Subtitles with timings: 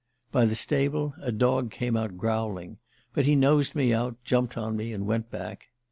[0.31, 2.79] By the stable a dog came out growling
[3.13, 5.67] but he nosed me out, jumped on me, and went back...